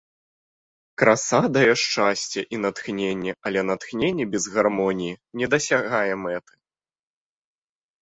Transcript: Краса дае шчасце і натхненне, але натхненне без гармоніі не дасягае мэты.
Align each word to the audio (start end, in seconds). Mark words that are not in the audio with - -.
Краса 1.01 1.41
дае 1.57 1.67
шчасце 1.81 2.39
і 2.57 2.61
натхненне, 2.63 3.31
але 3.51 3.59
натхненне 3.73 4.25
без 4.35 4.43
гармоніі 4.59 5.19
не 5.43 5.53
дасягае 5.57 6.13
мэты. 6.27 6.53